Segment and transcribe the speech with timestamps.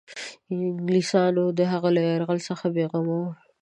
[0.53, 3.31] انګلیسیانو د هغه له یرغل څخه بېغمه وه.